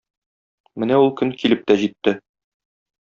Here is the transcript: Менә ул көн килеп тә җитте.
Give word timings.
Менә 0.83 0.97
ул 1.03 1.11
көн 1.19 1.35
килеп 1.43 1.63
тә 1.73 1.77
җитте. 1.83 2.19